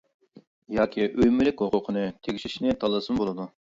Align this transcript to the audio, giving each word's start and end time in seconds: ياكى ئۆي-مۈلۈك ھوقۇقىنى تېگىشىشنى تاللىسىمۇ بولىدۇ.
ياكى 0.77 1.05
ئۆي-مۈلۈك 1.09 1.61
ھوقۇقىنى 1.65 2.07
تېگىشىشنى 2.25 2.77
تاللىسىمۇ 2.85 3.21
بولىدۇ. 3.25 3.47